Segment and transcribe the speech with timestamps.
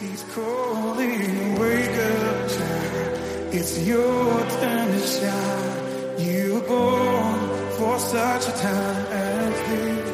[0.00, 3.52] He's calling, wake up, child.
[3.52, 6.18] It's your time to shine.
[6.18, 7.38] You were born
[7.76, 10.09] for such a time as this,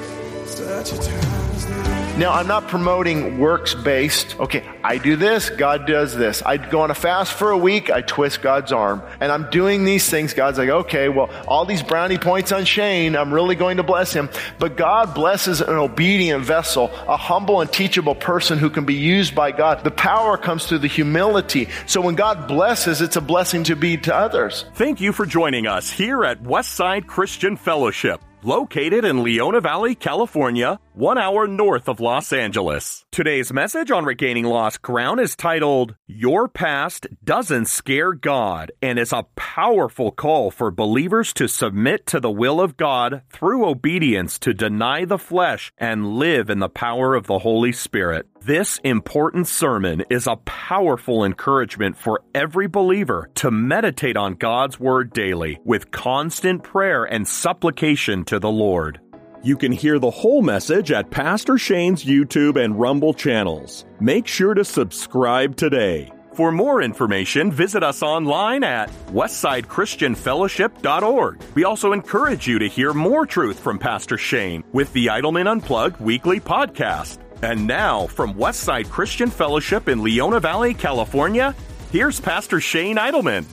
[2.19, 4.41] Now, I'm not promoting works based.
[4.41, 6.41] Okay, I do this, God does this.
[6.41, 9.03] I go on a fast for a week, I twist God's arm.
[9.21, 10.33] And I'm doing these things.
[10.33, 14.15] God's like, okay, well, all these brownie points on Shane, I'm really going to bless
[14.15, 14.31] him.
[14.59, 19.35] But God blesses an obedient vessel, a humble and teachable person who can be used
[19.35, 19.85] by God.
[19.85, 21.69] The power comes through the humility.
[21.85, 24.65] So when God blesses, it's a blessing to be to others.
[24.73, 30.79] Thank you for joining us here at Westside Christian Fellowship located in Leona Valley, California,
[30.95, 33.05] one hour north of Los Angeles.
[33.11, 39.13] Today's message on regaining lost ground is titled, Your Past Doesn't Scare God, and is
[39.13, 44.55] a powerful call for believers to submit to the will of God through obedience to
[44.55, 48.27] deny the flesh and live in the power of the Holy Spirit.
[48.47, 55.13] This important sermon is a powerful encouragement for every believer to meditate on God's Word
[55.13, 59.01] daily with constant prayer and supplication to the Lord.
[59.43, 63.85] You can hear the whole message at Pastor Shane's YouTube and Rumble channels.
[63.99, 66.13] Make sure to subscribe today.
[66.35, 71.43] For more information, visit us online at westsidechristianfellowship.org.
[71.57, 76.01] We also encourage you to hear more truth from Pastor Shane with the Idleman Unplugged
[76.01, 77.26] weekly podcast.
[77.43, 81.55] And now, from Westside Christian Fellowship in Leona Valley, California,
[81.93, 83.45] here's Pastor Shane Idleman.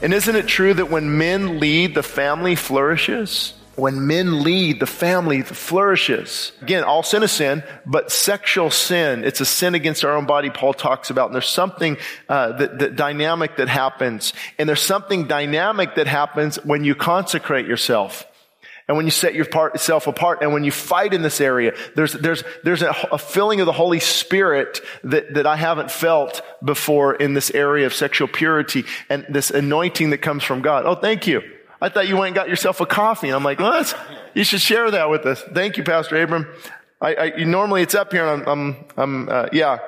[0.00, 3.52] And isn't it true that when men lead, the family flourishes?
[3.76, 6.52] When men lead, the family flourishes.
[6.62, 10.48] Again, all sin is sin, but sexual sin, it's a sin against our own body,
[10.48, 11.26] Paul talks about.
[11.26, 11.98] And there's something
[12.30, 14.32] uh, that, that dynamic that happens.
[14.58, 18.26] And there's something dynamic that happens when you consecrate yourself.
[18.88, 22.44] And when you set yourself apart and when you fight in this area, there's, there's,
[22.62, 27.34] there's a, a, filling of the Holy Spirit that, that I haven't felt before in
[27.34, 30.86] this area of sexual purity and this anointing that comes from God.
[30.86, 31.42] Oh, thank you.
[31.80, 33.26] I thought you went and got yourself a coffee.
[33.26, 33.96] And I'm like, what?
[34.34, 35.42] You should share that with us.
[35.42, 36.46] Thank you, Pastor Abram.
[37.00, 39.78] I, I normally it's up here and I'm, I'm, I'm uh, yeah.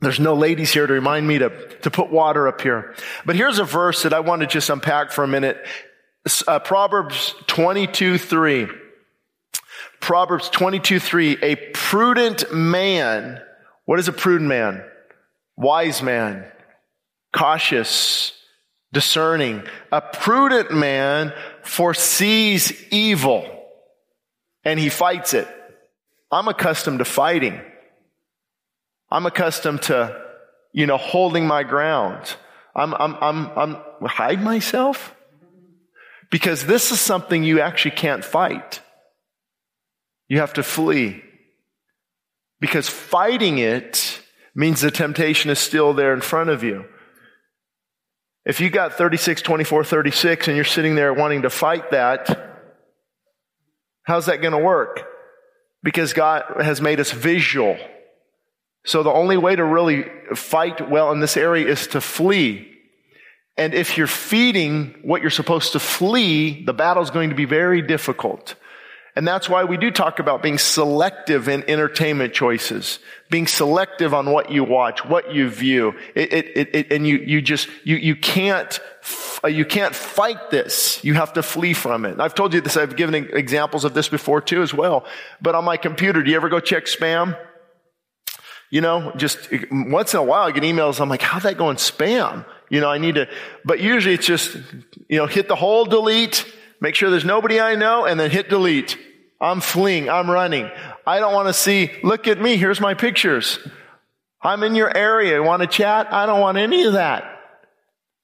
[0.00, 1.50] There's no ladies here to remind me to,
[1.82, 2.94] to put water up here.
[3.26, 5.64] But here's a verse that I want to just unpack for a minute
[6.46, 8.68] uh, Proverbs 22, 3.
[10.00, 11.38] Proverbs 22, 3.
[11.42, 13.40] A prudent man.
[13.84, 14.84] What is a prudent man?
[15.56, 16.44] Wise man.
[17.32, 18.32] Cautious.
[18.92, 19.62] Discerning.
[19.92, 23.54] A prudent man foresees evil
[24.64, 25.48] and he fights it.
[26.30, 27.60] I'm accustomed to fighting.
[29.10, 30.20] I'm accustomed to,
[30.72, 32.34] you know, holding my ground.
[32.74, 35.14] I'm, I'm, I'm, I'm, hide myself?
[36.30, 38.80] Because this is something you actually can't fight.
[40.28, 41.22] You have to flee.
[42.60, 44.20] Because fighting it
[44.54, 46.84] means the temptation is still there in front of you.
[48.44, 52.62] If you got 36, 24, 36 and you're sitting there wanting to fight that,
[54.02, 55.06] how's that going to work?
[55.82, 57.76] Because God has made us visual.
[58.84, 60.04] So the only way to really
[60.34, 62.73] fight well in this area is to flee.
[63.56, 67.44] And if you're feeding what you're supposed to flee, the battle is going to be
[67.44, 68.56] very difficult.
[69.16, 72.98] And that's why we do talk about being selective in entertainment choices,
[73.30, 75.94] being selective on what you watch, what you view.
[76.16, 78.80] It, it, it, and you, you just, you, you can't,
[79.44, 81.02] uh, you can't fight this.
[81.04, 82.18] You have to flee from it.
[82.18, 82.76] I've told you this.
[82.76, 85.06] I've given examples of this before too as well.
[85.40, 87.38] But on my computer, do you ever go check spam?
[88.70, 91.00] You know, just once in a while I get emails.
[91.00, 92.44] I'm like, how'd that go in spam?
[92.74, 93.28] You know, I need to,
[93.64, 94.56] but usually it's just,
[95.08, 96.44] you know, hit the whole delete,
[96.80, 98.98] make sure there's nobody I know, and then hit delete.
[99.40, 100.10] I'm fleeing.
[100.10, 100.68] I'm running.
[101.06, 102.56] I don't want to see, look at me.
[102.56, 103.60] Here's my pictures.
[104.42, 105.36] I'm in your area.
[105.36, 106.12] You want to chat?
[106.12, 107.22] I don't want any of that.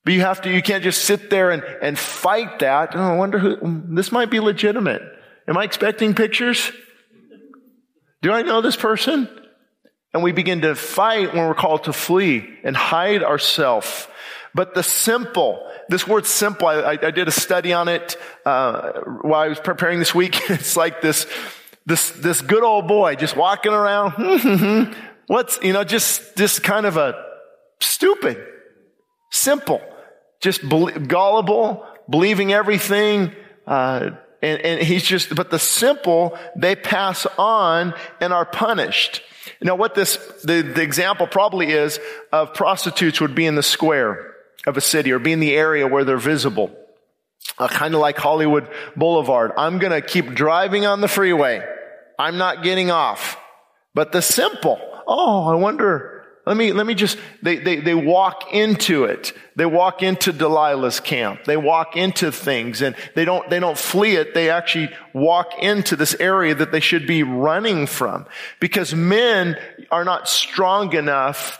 [0.05, 2.97] But you have to, you can't just sit there and, and fight that.
[2.97, 5.03] Oh, I wonder who, this might be legitimate.
[5.47, 6.73] Am I expecting pictures?
[8.21, 9.29] Do I know this person?
[10.13, 14.09] And we begin to fight when we're called to flee and hide ourselves
[14.55, 18.93] but the simple, this word simple, I, I did a study on it uh,
[19.23, 20.39] while I was preparing this week.
[20.51, 21.27] it's like this,
[21.87, 24.95] this, this good old boy just walking around.
[25.27, 27.15] What's, you know, just, just kind of a
[27.81, 28.45] stupid,
[29.31, 29.81] simple,
[30.41, 33.33] just be- gullible, believing everything.
[33.67, 34.11] Uh,
[34.43, 39.23] and, and he's just, but the simple, they pass on and are punished.
[39.63, 42.01] Now what this, the, the example probably is
[42.33, 44.31] of prostitutes would be in the square
[44.67, 46.71] of a city or be in the area where they're visible.
[47.59, 49.53] Uh, kind of like Hollywood Boulevard.
[49.57, 51.67] I'm going to keep driving on the freeway.
[52.19, 53.39] I'm not getting off.
[53.95, 58.53] But the simple, oh, I wonder, let me, let me just, they, they, they walk
[58.53, 59.33] into it.
[59.57, 61.45] They walk into Delilah's camp.
[61.45, 64.33] They walk into things and they don't, they don't flee it.
[64.33, 68.27] They actually walk into this area that they should be running from
[68.61, 69.57] because men
[69.91, 71.59] are not strong enough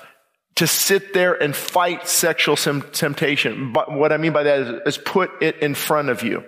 [0.57, 3.73] to sit there and fight sexual temptation.
[3.73, 6.45] But what I mean by that is, is put it in front of you.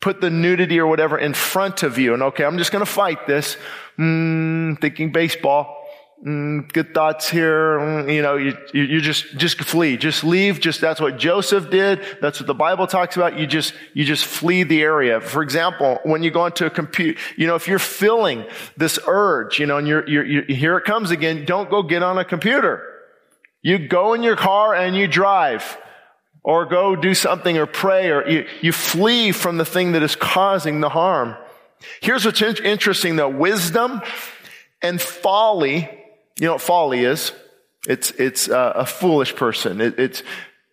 [0.00, 2.14] Put the nudity or whatever in front of you.
[2.14, 3.56] And okay, I'm just going to fight this.
[3.98, 5.86] Mm, thinking baseball
[6.24, 7.78] mm, good thoughts here.
[7.78, 10.60] Mm, you know, you, you, you, just, just flee, just leave.
[10.60, 12.04] Just, that's what Joseph did.
[12.20, 13.38] That's what the Bible talks about.
[13.38, 15.20] You just, you just flee the area.
[15.20, 18.44] For example, when you go into a compute, you know, if you're feeling
[18.76, 22.02] this urge, you know, and you're, you're, you're, here it comes again, don't go get
[22.02, 22.92] on a computer.
[23.66, 25.76] You go in your car and you drive
[26.42, 30.14] or go do something or pray or you, you flee from the thing that is
[30.14, 31.36] causing the harm.
[32.00, 33.28] Here's what's interesting though.
[33.28, 34.02] Wisdom
[34.82, 35.90] and folly
[36.38, 37.32] you know what folly is?
[37.88, 39.80] It's, it's uh, a foolish person.
[39.80, 40.22] It, it's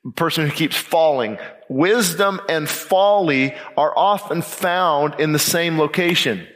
[0.06, 1.38] a person who keeps falling.
[1.70, 6.48] Wisdom and folly are often found in the same location.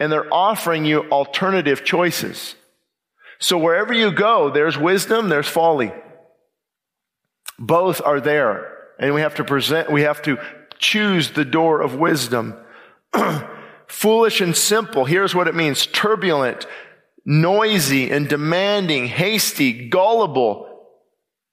[0.00, 2.56] And they're offering you alternative choices.
[3.42, 5.92] So wherever you go, there's wisdom, there's folly.
[7.58, 8.78] Both are there.
[9.00, 10.38] And we have to present, we have to
[10.78, 12.54] choose the door of wisdom.
[13.88, 15.06] Foolish and simple.
[15.06, 15.86] Here's what it means.
[15.86, 16.66] Turbulent,
[17.24, 20.86] noisy and demanding, hasty, gullible,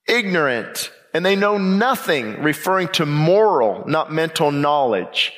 [0.07, 5.33] ignorant, and they know nothing referring to moral, not mental knowledge.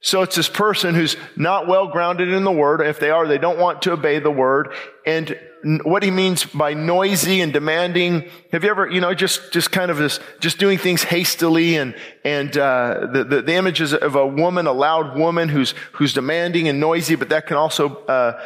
[0.00, 2.80] So it's this person who's not well grounded in the word.
[2.80, 4.72] If they are, they don't want to obey the word.
[5.04, 5.36] And
[5.82, 9.90] what he means by noisy and demanding, have you ever, you know, just, just kind
[9.90, 14.26] of this, just doing things hastily and, and, uh, the, the, the images of a
[14.26, 18.40] woman, a loud woman who's, who's demanding and noisy, but that can also, uh,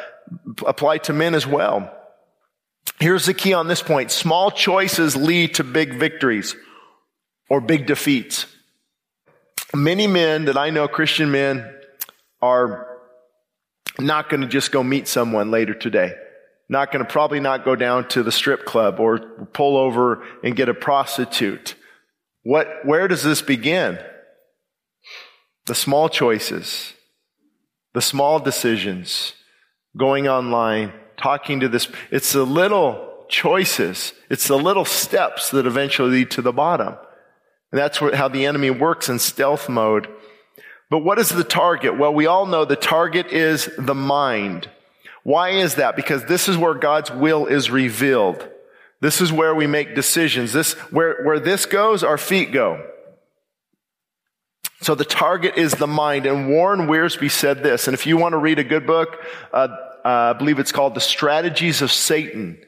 [0.67, 1.93] apply to men as well.
[3.01, 4.11] Here's the key on this point.
[4.11, 6.55] Small choices lead to big victories
[7.49, 8.47] or big defeats.
[9.75, 11.73] Many men that I know, Christian men,
[12.43, 12.87] are
[13.99, 16.15] not going to just go meet someone later today.
[16.69, 20.57] Not going to probably not go down to the strip club or pull over and
[20.57, 21.75] get a prostitute.
[22.43, 23.99] What, where does this begin?
[25.67, 26.95] The small choices,
[27.93, 29.35] the small decisions,
[29.97, 31.89] going online, talking to this.
[32.11, 34.13] It's the little choices.
[34.31, 36.97] It's the little steps that eventually lead to the bottom.
[37.73, 40.09] And that's what, how the enemy works in stealth mode.
[40.89, 41.97] But what is the target?
[41.97, 44.69] Well, we all know the target is the mind.
[45.23, 45.95] Why is that?
[45.95, 48.49] Because this is where God's will is revealed.
[49.01, 50.53] This is where we make decisions.
[50.53, 52.85] This, where, where this goes, our feet go.
[54.83, 56.27] So the target is the mind.
[56.27, 57.87] And Warren Wiersbe said this.
[57.87, 59.17] And if you want to read a good book,
[59.53, 59.69] uh,
[60.05, 62.59] uh, I believe it's called The Strategies of Satan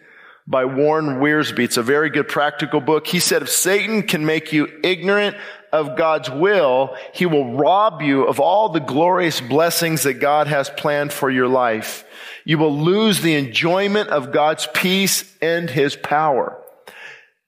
[0.46, 1.60] by Warren Wiersbe.
[1.60, 3.06] It's a very good practical book.
[3.06, 5.36] He said, if Satan can make you ignorant
[5.72, 10.68] of God's will, he will rob you of all the glorious blessings that God has
[10.68, 12.04] planned for your life.
[12.44, 16.58] You will lose the enjoyment of God's peace and his power.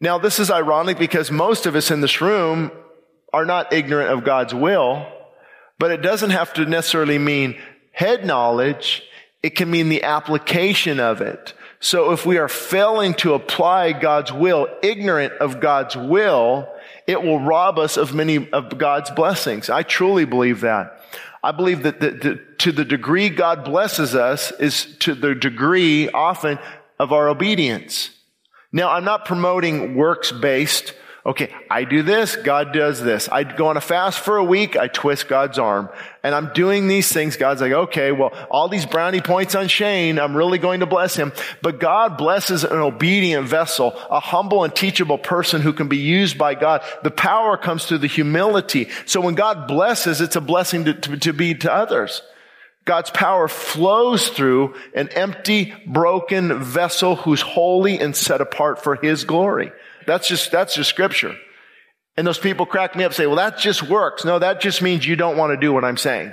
[0.01, 2.71] Now, this is ironic because most of us in this room
[3.33, 5.07] are not ignorant of God's will,
[5.79, 7.59] but it doesn't have to necessarily mean
[7.91, 9.03] head knowledge.
[9.43, 11.53] It can mean the application of it.
[11.85, 16.67] So if we are failing to apply God's will, ignorant of God's will,
[17.07, 19.69] it will rob us of many of God's blessings.
[19.69, 20.99] I truly believe that.
[21.43, 26.09] I believe that the, the, to the degree God blesses us is to the degree
[26.09, 26.59] often
[26.99, 28.09] of our obedience.
[28.73, 30.95] Now, I'm not promoting works based
[31.27, 33.31] Okay, I do this, God does this.
[33.31, 35.89] I go on a fast for a week, I twist God's arm.
[36.23, 37.37] And I'm doing these things.
[37.37, 41.17] God's like, okay, well, all these brownie points on Shane, I'm really going to bless
[41.17, 41.33] him.
[41.63, 46.37] But God blesses an obedient vessel, a humble and teachable person who can be used
[46.37, 46.83] by God.
[47.03, 48.91] The power comes through the humility.
[49.07, 52.21] So when God blesses, it's a blessing to, to, to be to others.
[52.85, 59.25] God's power flows through an empty, broken vessel who's holy and set apart for His
[59.25, 59.73] glory.
[60.07, 61.37] That's just, that's just scripture.
[62.17, 64.25] And those people crack me up say, well, that just works.
[64.25, 66.33] No, that just means you don't want to do what I'm saying.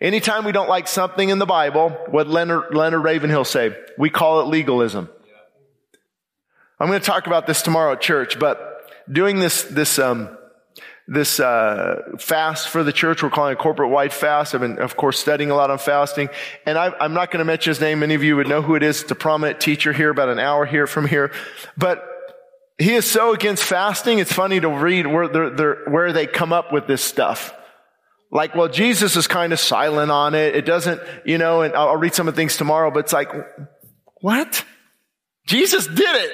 [0.00, 3.76] Anytime we don't like something in the Bible, what Leonard, Leonard Ravenhill say?
[3.98, 5.08] We call it legalism.
[6.80, 10.36] I'm going to talk about this tomorrow at church, but doing this, this, um,
[11.06, 13.22] this uh, fast for the church.
[13.22, 14.54] We're calling it corporate wide fast.
[14.54, 16.28] I've been, of course, studying a lot on fasting.
[16.66, 18.00] And I, am not going to mention his name.
[18.00, 19.02] Many of you would know who it is.
[19.02, 21.32] It's a prominent teacher here, about an hour here from here.
[21.76, 22.11] But
[22.78, 24.18] he is so against fasting.
[24.18, 27.54] It's funny to read where, they're, they're, where they come up with this stuff.
[28.30, 30.56] Like, well, Jesus is kind of silent on it.
[30.56, 33.30] It doesn't, you know, and I'll read some of the things tomorrow, but it's like,
[34.20, 34.64] What?
[35.46, 36.32] Jesus did it.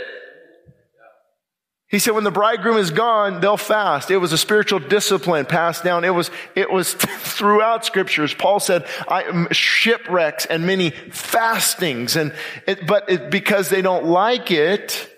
[1.91, 4.11] He said, when the bridegroom is gone, they'll fast.
[4.11, 6.05] It was a spiritual discipline passed down.
[6.05, 8.35] It was, it was throughout scriptures.
[8.35, 12.15] Paul said, I, shipwrecks and many fastings.
[12.15, 12.35] And
[12.67, 15.11] it, but it, because they don't like it,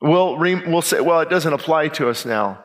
[0.00, 2.64] we'll, we'll say, well, it doesn't apply to us now.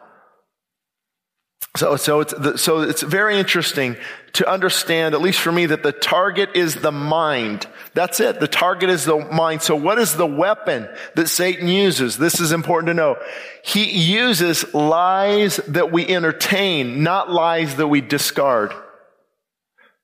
[1.75, 3.97] So, so it's, so it's very interesting
[4.33, 7.65] to understand, at least for me, that the target is the mind.
[7.95, 8.39] That's it.
[8.39, 9.63] The target is the mind.
[9.63, 12.15] So what is the weapon that Satan uses?
[12.15, 13.17] This is important to know.
[13.63, 18.71] He uses lies that we entertain, not lies that we discard.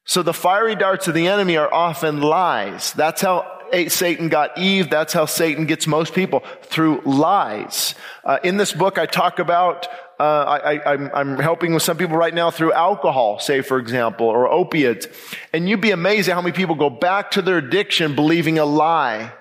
[0.05, 2.93] So the fiery darts of the enemy are often lies.
[2.93, 3.58] That's how
[3.89, 4.89] Satan got Eve.
[4.89, 7.95] That's how Satan gets most people through lies.
[8.23, 9.88] Uh, in this book, I talk about
[10.19, 14.51] uh, I, am helping with some people right now through alcohol, say for example, or
[14.51, 15.07] opiates.
[15.53, 18.65] And you'd be amazed at how many people go back to their addiction believing a
[18.65, 19.31] lie.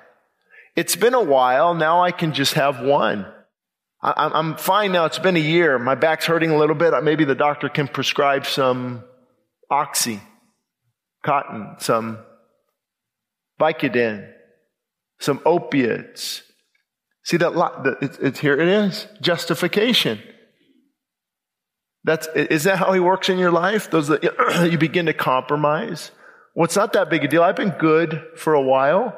[0.76, 1.74] It's been a while.
[1.74, 3.26] Now I can just have one.
[4.00, 5.06] I, I'm fine now.
[5.06, 5.80] It's been a year.
[5.80, 6.94] My back's hurting a little bit.
[7.02, 9.02] Maybe the doctor can prescribe some
[9.68, 10.20] oxy,
[11.24, 12.20] cotton, some
[13.58, 14.30] Vicodin,
[15.20, 16.42] some opiates.
[17.24, 17.96] See that?
[18.00, 19.06] It's, it's, here it is.
[19.20, 20.20] Justification.
[22.04, 23.90] That's, is that how he works in your life?
[23.90, 24.22] Those that
[24.70, 26.10] you begin to compromise?
[26.54, 27.42] Well, it's not that big a deal.
[27.42, 29.16] I've been good for a while.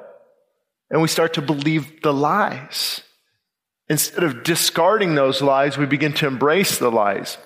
[0.90, 3.02] And we start to believe the lies.
[3.88, 7.38] Instead of discarding those lies, we begin to embrace the lies.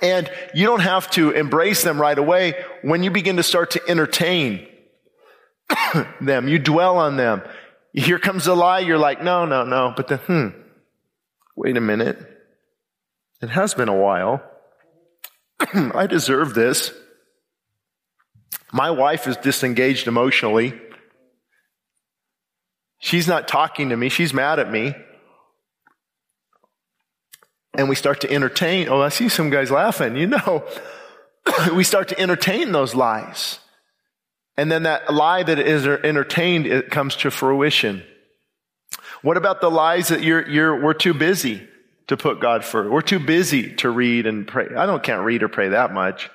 [0.00, 2.64] And you don't have to embrace them right away.
[2.82, 4.66] When you begin to start to entertain
[6.20, 7.42] them, you dwell on them.
[7.92, 9.94] Here comes a lie, you're like, no, no, no.
[9.96, 10.48] But then, hmm,
[11.56, 12.18] wait a minute.
[13.40, 14.42] It has been a while.
[15.74, 16.92] I deserve this.
[18.72, 20.78] My wife is disengaged emotionally.
[22.98, 24.08] She's not talking to me.
[24.08, 24.94] She's mad at me.
[27.74, 28.88] And we start to entertain.
[28.88, 30.16] Oh, I see some guys laughing.
[30.16, 30.64] You know,
[31.74, 33.58] we start to entertain those lies.
[34.56, 38.02] And then that lie that is entertained, it comes to fruition.
[39.22, 41.68] What about the lies that you're, you're, we're too busy?
[42.08, 42.90] to put God first.
[42.90, 44.68] We're too busy to read and pray.
[44.76, 46.30] I don't can't read or pray that much.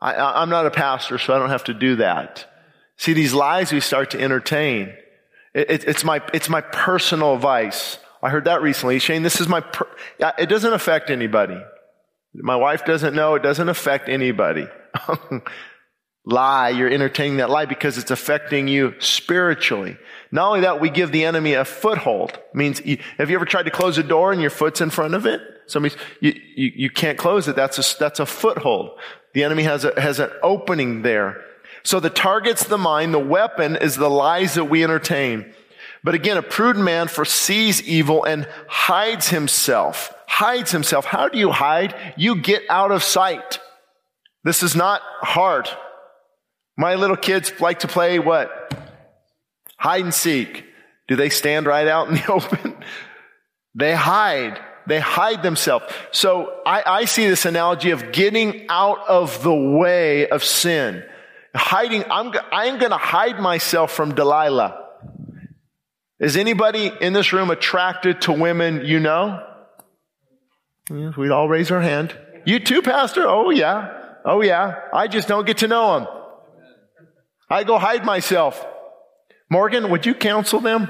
[0.00, 2.50] I, am not a pastor, so I don't have to do that.
[2.96, 4.92] See, these lies we start to entertain.
[5.54, 7.98] It, it, it's my, it's my personal vice.
[8.20, 8.98] I heard that recently.
[8.98, 9.86] Shane, this is my, per,
[10.38, 11.60] it doesn't affect anybody.
[12.34, 13.34] My wife doesn't know.
[13.34, 14.66] It doesn't affect anybody.
[16.24, 16.70] lie.
[16.70, 19.96] You're entertaining that lie because it's affecting you spiritually.
[20.30, 22.32] Not only that, we give the enemy a foothold.
[22.32, 22.78] It means,
[23.18, 25.40] have you ever tried to close a door and your foot's in front of it?
[25.66, 27.56] Somebody's, you, you, you can't close it.
[27.56, 28.98] That's a, that's a foothold.
[29.34, 31.42] The enemy has a, has an opening there.
[31.82, 33.12] So the target's the mind.
[33.12, 35.52] The weapon is the lies that we entertain.
[36.04, 40.12] But again, a prudent man foresees evil and hides himself.
[40.26, 41.04] Hides himself.
[41.04, 41.94] How do you hide?
[42.16, 43.60] You get out of sight.
[44.44, 45.68] This is not hard.
[46.76, 48.72] My little kids like to play what?
[49.76, 50.64] Hide and seek.
[51.08, 52.76] Do they stand right out in the open?
[53.74, 54.60] they hide.
[54.86, 55.86] They hide themselves.
[56.10, 61.04] So I, I see this analogy of getting out of the way of sin.
[61.54, 64.78] Hiding, I'm, I'm gonna hide myself from Delilah.
[66.18, 69.44] Is anybody in this room attracted to women you know?
[70.88, 72.16] We'd all raise our hand.
[72.44, 73.26] You too, Pastor?
[73.26, 74.14] Oh yeah.
[74.24, 74.74] Oh yeah.
[74.92, 76.08] I just don't get to know them.
[77.52, 78.66] I go hide myself.
[79.50, 80.88] Morgan, would you counsel them?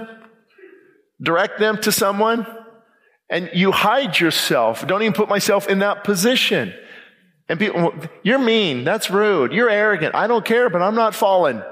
[1.21, 2.47] Direct them to someone?
[3.28, 4.87] And you hide yourself.
[4.87, 6.73] Don't even put myself in that position.
[7.49, 7.92] And people,
[8.23, 8.85] you're mean.
[8.85, 9.52] That's rude.
[9.52, 10.14] You're arrogant.
[10.14, 11.64] I don't care, but I'm not fallen.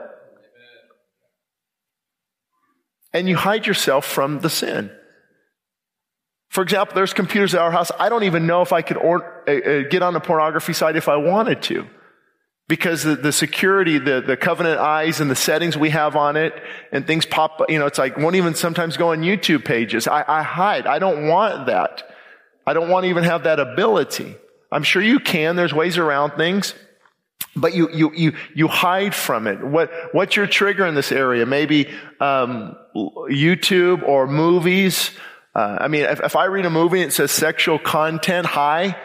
[3.12, 4.90] And you hide yourself from the sin.
[6.49, 7.92] For example, there's computers at our house.
[7.97, 9.20] I don't even know if I could uh,
[9.52, 11.87] uh, get on a pornography site if I wanted to
[12.70, 16.54] because the, the, security, the, the covenant eyes and the settings we have on it
[16.92, 20.06] and things pop, you know, it's like won't even sometimes go on YouTube pages.
[20.06, 20.86] I, I hide.
[20.86, 22.04] I don't want that.
[22.64, 24.36] I don't want to even have that ability.
[24.70, 25.56] I'm sure you can.
[25.56, 26.72] There's ways around things.
[27.56, 29.60] But you, you, you, you hide from it.
[29.64, 31.44] What, what's your trigger in this area?
[31.46, 31.88] Maybe,
[32.20, 35.10] um, YouTube or movies.
[35.56, 38.96] Uh, I mean, if, if I read a movie and it says sexual content high,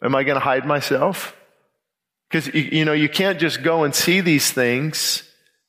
[0.00, 1.34] am I going to hide myself?
[2.32, 5.22] Because, you know, you can't just go and see these things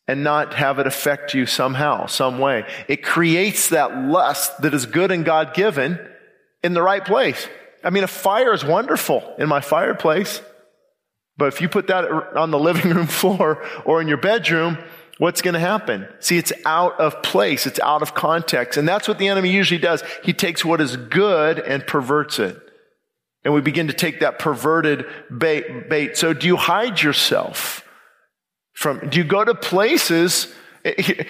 [0.08, 2.66] and not have it affect you somehow, some way.
[2.88, 6.00] It creates that lust that is good and God given
[6.64, 7.50] in the right place.
[7.84, 10.42] I mean, a fire is wonderful in my fireplace,
[11.36, 12.06] but if you put that
[12.38, 14.78] on the living room floor or in your bedroom,
[15.18, 16.08] what's going to happen?
[16.22, 17.68] See, it's out of place.
[17.68, 18.78] It's out of context.
[18.78, 20.02] And that's what the enemy usually does.
[20.24, 22.58] He takes what is good and perverts it.
[23.46, 25.90] And we begin to take that perverted bait.
[25.90, 26.18] bait.
[26.18, 27.88] So do you hide yourself
[28.74, 30.48] from, do you go to places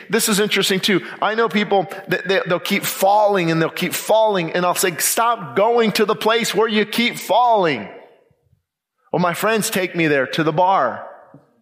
[0.10, 1.06] this is interesting too.
[1.22, 5.56] I know people that they'll keep falling and they'll keep falling and I'll say, stop
[5.56, 7.88] going to the place where you keep falling.
[9.12, 11.08] Well, my friends take me there to the bar,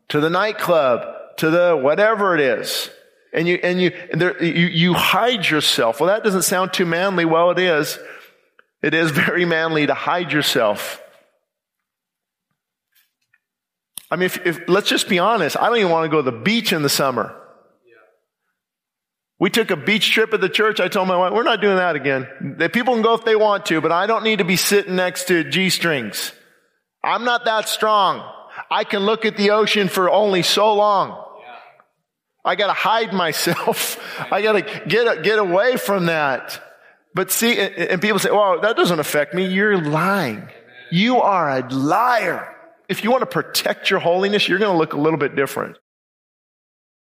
[0.08, 1.06] to the nightclub,
[1.38, 2.90] to the whatever it is.
[3.34, 6.00] And you, and you, and there, you, you hide yourself.
[6.00, 7.26] Well, that doesn't sound too manly.
[7.26, 7.98] Well, it is.
[8.82, 11.02] It is very manly to hide yourself.
[14.10, 15.56] I mean, if, if, let's just be honest.
[15.58, 17.38] I don't even want to go to the beach in the summer.
[19.40, 20.80] We took a beach trip at the church.
[20.80, 22.56] I told my wife, we're not doing that again.
[22.60, 24.96] The people can go if they want to, but I don't need to be sitting
[24.96, 26.32] next to G strings.
[27.04, 28.24] I'm not that strong.
[28.70, 31.26] I can look at the ocean for only so long.
[32.46, 33.98] I gotta hide myself.
[34.32, 36.62] I gotta get, get away from that.
[37.14, 39.46] But see, and people say, well, that doesn't affect me.
[39.46, 40.50] You're lying.
[40.92, 42.56] You are a liar.
[42.88, 45.78] If you want to protect your holiness, you're going to look a little bit different.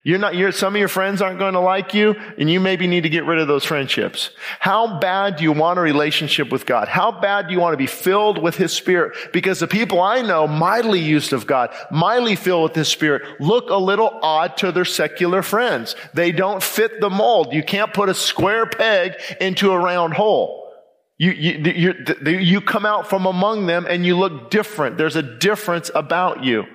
[0.05, 2.87] You're not, you're, some of your friends aren't going to like you, and you maybe
[2.87, 4.31] need to get rid of those friendships.
[4.59, 6.89] How bad do you want a relationship with God?
[6.89, 9.15] How bad do you want to be filled with His Spirit?
[9.31, 13.69] Because the people I know, mightily used of God, mightily filled with His Spirit, look
[13.69, 15.95] a little odd to their secular friends.
[16.13, 17.53] They don't fit the mold.
[17.53, 20.69] You can't put a square peg into a round hole.
[21.17, 21.93] You, you,
[22.25, 24.97] you come out from among them and you look different.
[24.97, 26.65] There's a difference about you.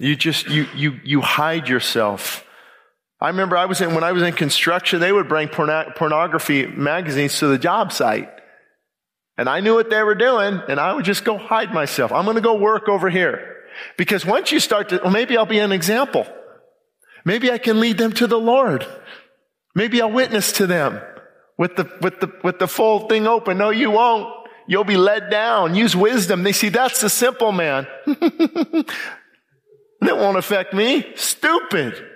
[0.00, 2.42] You just, you, you, you hide yourself.
[3.20, 6.66] I remember I was in, when I was in construction, they would bring porno- pornography
[6.66, 8.30] magazines to the job site.
[9.36, 12.12] And I knew what they were doing, and I would just go hide myself.
[12.12, 13.56] I'm going to go work over here.
[13.98, 16.26] Because once you start to, well, maybe I'll be an example.
[17.26, 18.86] Maybe I can lead them to the Lord.
[19.74, 20.98] Maybe I'll witness to them
[21.58, 23.58] with the, with the, with the full thing open.
[23.58, 24.34] No, you won't.
[24.66, 25.74] You'll be led down.
[25.74, 26.42] Use wisdom.
[26.42, 27.86] They see that's the simple man.
[30.00, 31.06] That won't affect me.
[31.14, 32.06] Stupid.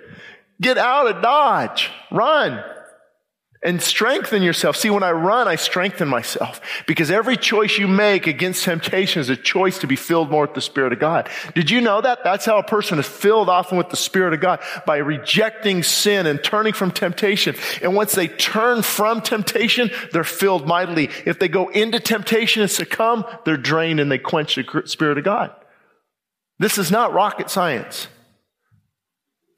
[0.61, 1.91] Get out of Dodge.
[2.11, 2.63] Run.
[3.61, 4.77] And strengthen yourself.
[4.77, 6.61] See, when I run, I strengthen myself.
[6.85, 10.53] Because every choice you make against temptation is a choice to be filled more with
[10.53, 11.27] the Spirit of God.
[11.55, 12.23] Did you know that?
[12.23, 14.61] That's how a person is filled often with the Spirit of God.
[14.85, 17.55] By rejecting sin and turning from temptation.
[17.81, 21.09] And once they turn from temptation, they're filled mightily.
[21.25, 25.23] If they go into temptation and succumb, they're drained and they quench the Spirit of
[25.23, 25.55] God.
[26.59, 28.07] This is not rocket science.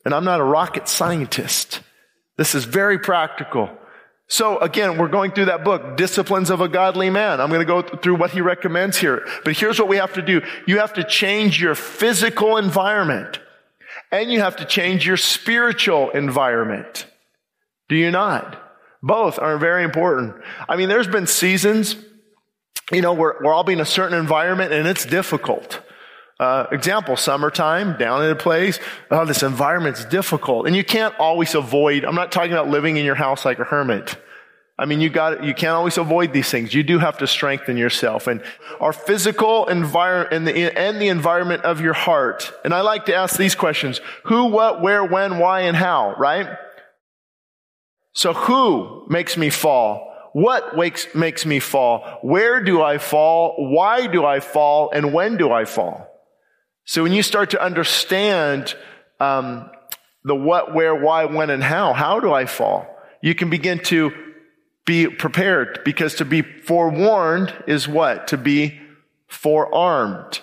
[0.05, 1.81] And I'm not a rocket scientist.
[2.37, 3.69] This is very practical.
[4.29, 7.39] So again, we're going through that book, Disciplines of a Godly Man.
[7.39, 9.25] I'm going to go through what he recommends here.
[9.45, 10.41] But here's what we have to do.
[10.65, 13.39] You have to change your physical environment
[14.11, 17.05] and you have to change your spiritual environment.
[17.89, 18.61] Do you not?
[19.01, 20.35] Both are very important.
[20.67, 21.95] I mean, there's been seasons,
[22.91, 25.81] you know, where we're all being in a certain environment and it's difficult.
[26.39, 30.67] Uh, example, summertime, down in a place, oh, this environment's difficult.
[30.67, 33.63] And you can't always avoid, I'm not talking about living in your house like a
[33.63, 34.17] hermit.
[34.79, 36.75] I mean, you got, you can't always avoid these things.
[36.75, 38.43] You do have to strengthen yourself and
[38.79, 42.53] our physical environment and the, and the environment of your heart.
[42.63, 43.99] And I like to ask these questions.
[44.25, 46.47] Who, what, where, when, why, and how, right?
[48.13, 50.13] So who makes me fall?
[50.33, 52.19] What makes, makes me fall?
[52.21, 53.55] Where do I fall?
[53.57, 54.91] Why do I fall?
[54.93, 56.06] And when do I fall?
[56.87, 58.73] So when you start to understand
[59.19, 59.69] um,
[60.23, 62.87] the what, where, why, when, and how, how do I fall?
[63.21, 64.11] You can begin to
[64.85, 68.27] be prepared because to be forewarned is what?
[68.29, 68.79] To be
[69.27, 70.39] forearmed.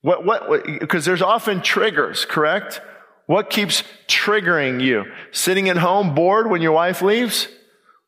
[0.00, 2.80] What, what, because there's often triggers, correct?
[3.26, 5.04] What keeps triggering you?
[5.30, 7.46] Sitting at home bored when your wife leaves?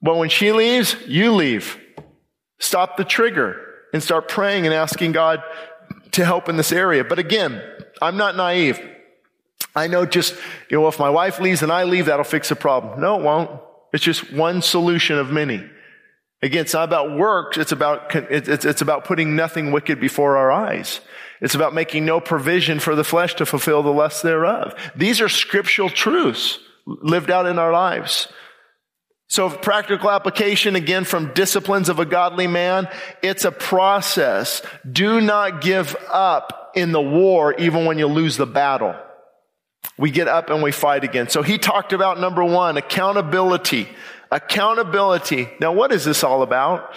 [0.03, 1.79] Well, when she leaves, you leave.
[2.59, 5.41] Stop the trigger and start praying and asking God
[6.15, 7.05] to help in this area.
[7.05, 7.63] But again,
[8.01, 8.81] I'm not naive.
[9.77, 10.35] I know just,
[10.69, 13.01] you know, if my wife leaves and I leave, that'll fix the problem.
[13.01, 13.51] No, it won't.
[13.93, 15.65] It's just one solution of many.
[16.43, 17.57] Again, it's not about works.
[17.57, 21.01] It's about, it's, it's about putting nothing wicked before our eyes.
[21.41, 24.75] It's about making no provision for the flesh to fulfill the lust thereof.
[24.95, 28.29] These are scriptural truths lived out in our lives.
[29.29, 32.89] So practical application again from disciplines of a godly man.
[33.23, 34.63] It's a process.
[34.91, 38.95] Do not give up in the war even when you lose the battle.
[39.97, 41.29] We get up and we fight again.
[41.29, 43.89] So he talked about number one, accountability.
[44.31, 45.49] Accountability.
[45.61, 46.95] Now what is this all about?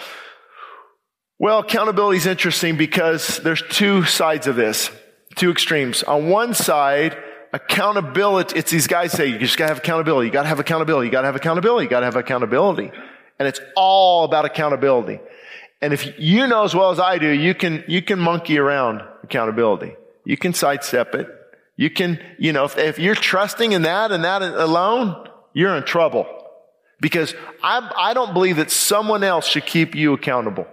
[1.38, 4.90] Well, accountability is interesting because there's two sides of this,
[5.36, 6.02] two extremes.
[6.02, 7.16] On one side,
[7.52, 11.12] accountability, it's these guys say, you just gotta have accountability, you gotta have accountability, you
[11.12, 12.90] gotta have accountability, you gotta have accountability.
[13.38, 15.20] And it's all about accountability.
[15.80, 19.02] And if you know as well as I do, you can, you can monkey around
[19.22, 19.94] accountability.
[20.24, 21.28] You can sidestep it.
[21.76, 25.84] You can, you know, if, if you're trusting in that and that alone, you're in
[25.84, 26.26] trouble.
[27.00, 30.66] Because I, I don't believe that someone else should keep you accountable.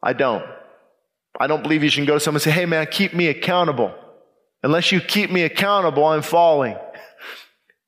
[0.00, 0.44] I don't.
[1.38, 3.92] I don't believe you should go to someone and say, hey man, keep me accountable.
[4.62, 6.76] Unless you keep me accountable, I'm falling.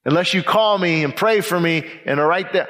[0.05, 2.69] Unless you call me and pray for me and are right there.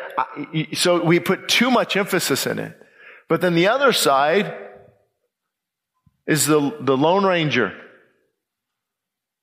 [0.75, 2.79] So we put too much emphasis in it.
[3.29, 4.55] But then the other side
[6.27, 7.75] is the, the Lone Ranger.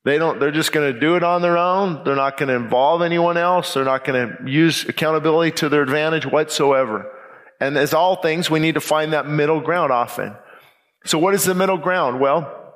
[0.04, 2.04] They don't, they're just going to do it on their own.
[2.04, 3.74] They're not going to involve anyone else.
[3.74, 7.12] They're not going to use accountability to their advantage whatsoever.
[7.60, 10.36] And as all things, we need to find that middle ground often.
[11.06, 12.20] So what is the middle ground?
[12.20, 12.74] Well,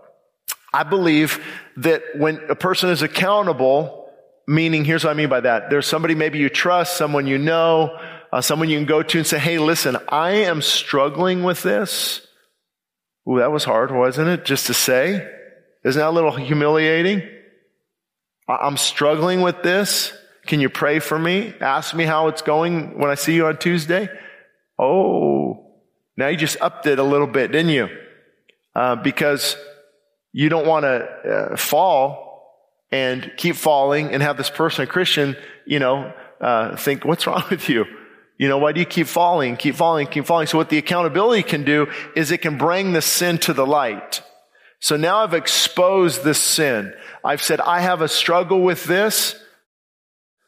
[0.71, 1.43] I believe
[1.77, 4.09] that when a person is accountable,
[4.47, 5.69] meaning here's what I mean by that.
[5.69, 7.97] There's somebody maybe you trust, someone you know,
[8.31, 12.25] uh, someone you can go to and say, Hey, listen, I am struggling with this.
[13.29, 14.45] Ooh, that was hard, wasn't it?
[14.45, 15.27] Just to say.
[15.83, 17.23] Isn't that a little humiliating?
[18.47, 20.13] I'm struggling with this.
[20.45, 21.53] Can you pray for me?
[21.59, 24.09] Ask me how it's going when I see you on Tuesday.
[24.77, 25.73] Oh,
[26.17, 27.89] now you just upped it a little bit, didn't you?
[28.75, 29.57] Uh, because
[30.37, 30.89] you don't want to
[31.53, 32.59] uh, fall
[32.91, 37.45] and keep falling and have this person, a Christian, you know, uh, think, what's wrong
[37.49, 37.85] with you?
[38.37, 40.47] You know, why do you keep falling, keep falling, keep falling?
[40.47, 44.23] So what the accountability can do is it can bring the sin to the light.
[44.81, 46.93] So now I've exposed this sin.
[47.23, 49.41] I've said, I have a struggle with this.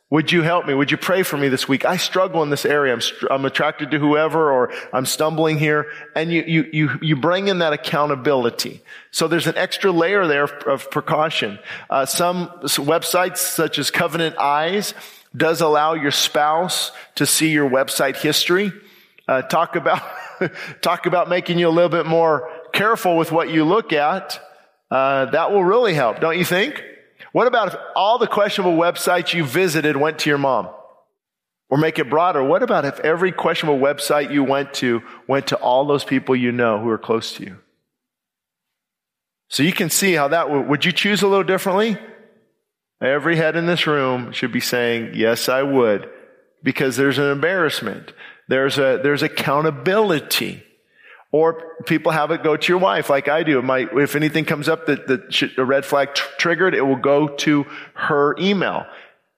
[0.10, 0.74] Would you help me?
[0.74, 1.84] Would you pray for me this week?
[1.84, 2.94] I struggle in this area.
[2.94, 5.92] I'm, I'm attracted to whoever or I'm stumbling here.
[6.16, 8.82] And you, you, you, you bring in that accountability.
[9.12, 11.60] So there's an extra layer there of precaution.
[11.90, 14.94] Uh, some websites such as Covenant Eyes
[15.36, 18.72] does allow your spouse to see your website history.
[19.28, 20.02] Uh, talk about,
[20.82, 24.40] talk about making you a little bit more careful with what you look at,
[24.90, 26.82] uh, that will really help, don't you think?
[27.38, 30.70] What about if all the questionable websites you visited went to your mom?
[31.70, 32.44] Or make it broader.
[32.44, 36.52] What about if every questionable website you went to went to all those people you
[36.52, 37.60] know who are close to you?
[39.50, 42.00] So you can see how that would, would you choose a little differently?
[43.04, 46.10] Every head in this room should be saying, yes, I would,
[46.64, 48.14] because there's an embarrassment.
[48.48, 50.64] There's a, there's accountability.
[51.32, 53.62] Or people have it go to your wife, like I do.
[54.00, 57.66] If anything comes up that, that a red flag tr- triggered, it will go to
[57.96, 58.86] her email.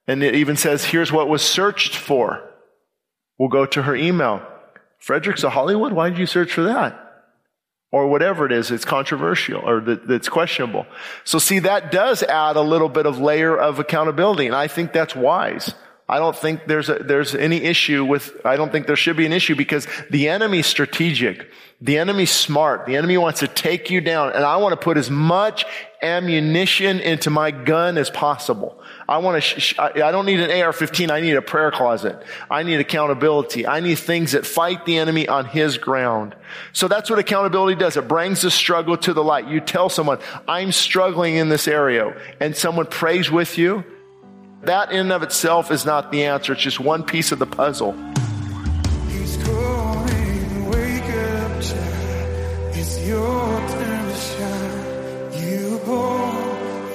[0.07, 2.43] And it even says, here's what was searched for.
[3.39, 4.45] We'll go to her email.
[4.99, 5.93] Frederick's of Hollywood?
[5.93, 7.05] Why did you search for that?
[7.91, 10.85] Or whatever it is, it's controversial or that, that's questionable.
[11.23, 14.45] So see, that does add a little bit of layer of accountability.
[14.45, 15.73] And I think that's wise.
[16.09, 19.27] I don't think there's a, there's any issue with, I don't think there should be
[19.27, 21.51] an issue because the enemy's strategic.
[21.81, 22.87] The enemy's smart.
[22.87, 25.65] The enemy wants to take you down and I want to put as much
[26.01, 28.81] ammunition into my gun as possible.
[29.07, 31.11] I want to, sh- I don't need an AR-15.
[31.11, 32.21] I need a prayer closet.
[32.49, 33.67] I need accountability.
[33.67, 36.35] I need things that fight the enemy on his ground.
[36.73, 37.97] So that's what accountability does.
[37.97, 39.47] It brings the struggle to the light.
[39.47, 40.17] You tell someone,
[40.47, 43.85] I'm struggling in this area and someone prays with you
[44.63, 46.53] that in and of itself is not the answer.
[46.53, 47.93] It's just one piece of the puzzle.
[49.07, 52.75] He's calling, wake up, child.
[52.75, 55.43] It's your turn to shine.
[55.43, 56.35] You born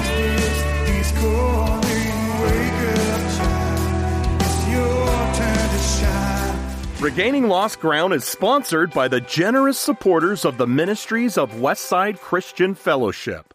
[7.00, 12.74] Regaining Lost Ground is sponsored by the generous supporters of the ministries of Westside Christian
[12.74, 13.54] Fellowship.